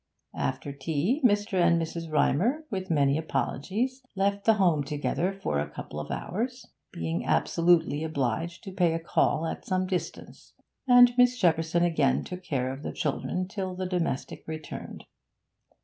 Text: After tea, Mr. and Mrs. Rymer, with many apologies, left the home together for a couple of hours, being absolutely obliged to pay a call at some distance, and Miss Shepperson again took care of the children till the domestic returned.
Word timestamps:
After 0.33 0.71
tea, 0.73 1.21
Mr. 1.23 1.61
and 1.61 1.79
Mrs. 1.79 2.11
Rymer, 2.11 2.65
with 2.71 2.89
many 2.89 3.19
apologies, 3.19 4.01
left 4.15 4.45
the 4.45 4.55
home 4.55 4.83
together 4.83 5.31
for 5.31 5.59
a 5.59 5.69
couple 5.69 5.99
of 5.99 6.09
hours, 6.09 6.65
being 6.91 7.23
absolutely 7.23 8.03
obliged 8.03 8.63
to 8.63 8.71
pay 8.71 8.93
a 8.95 8.99
call 8.99 9.45
at 9.45 9.63
some 9.63 9.85
distance, 9.85 10.53
and 10.87 11.13
Miss 11.19 11.37
Shepperson 11.39 11.83
again 11.83 12.23
took 12.23 12.41
care 12.41 12.73
of 12.73 12.81
the 12.81 12.91
children 12.93 13.47
till 13.47 13.75
the 13.75 13.85
domestic 13.85 14.43
returned. 14.47 15.05